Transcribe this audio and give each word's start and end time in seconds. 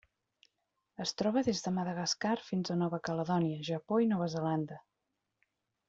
Es 1.05 1.11
troba 1.21 1.43
des 1.49 1.61
de 1.67 1.73
Madagascar 1.75 2.33
fins 2.47 2.73
a 2.73 2.79
Nova 2.83 3.01
Caledònia, 3.09 3.61
Japó 3.71 4.01
i 4.05 4.09
Nova 4.15 4.31
Zelanda. 4.39 4.81